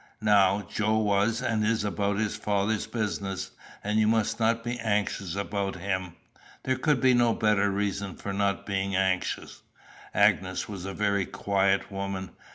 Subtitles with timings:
[0.21, 3.51] Now, Joe was and is about his Father's business,
[3.83, 6.13] and you must not be anxious about him.
[6.63, 9.61] There could be no better reason for not being anxious."
[10.11, 12.31] Agnes was a very quiet woman.